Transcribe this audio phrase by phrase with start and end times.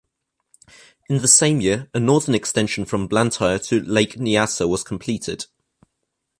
[1.09, 5.45] In the same year, a northern extension from Blantyre to Lake Nyasa was completed.